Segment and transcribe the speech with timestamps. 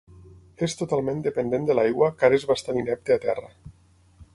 [0.67, 3.53] És totalment dependent de l'aigua car és bastant inepte a terra.